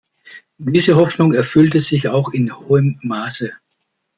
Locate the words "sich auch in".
1.83-2.57